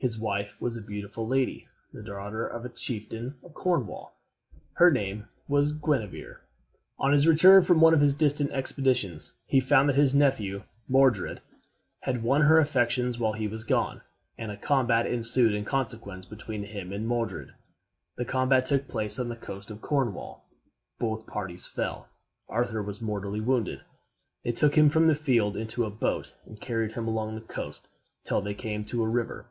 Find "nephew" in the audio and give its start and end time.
10.14-10.62